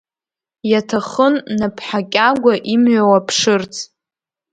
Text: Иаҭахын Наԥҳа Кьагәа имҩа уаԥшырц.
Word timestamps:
Иаҭахын 0.71 1.35
Наԥҳа 1.57 2.01
Кьагәа 2.11 2.53
имҩа 2.73 3.03
уаԥшырц. 3.09 3.73